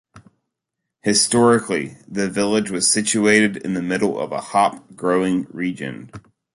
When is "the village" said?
2.07-2.71